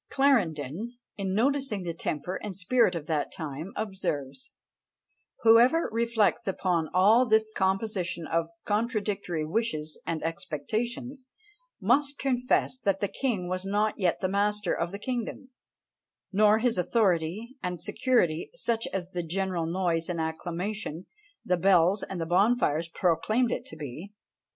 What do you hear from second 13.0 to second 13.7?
king was